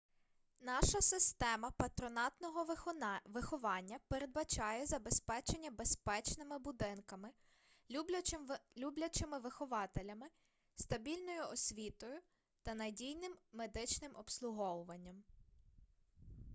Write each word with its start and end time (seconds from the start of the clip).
наша 0.61 1.01
система 1.01 1.71
патронатного 1.77 2.65
виховання 3.25 3.99
передбачає 4.07 4.85
забезпечення 4.85 5.71
безпечними 5.71 6.59
будинками 6.59 7.29
люблячим 8.77 9.41
вихователями 9.43 10.25
стабільною 10.75 11.47
освітою 11.53 12.19
та 12.63 12.73
надійним 12.73 13.35
медичним 13.53 14.11
обслуговуванням 14.15 15.23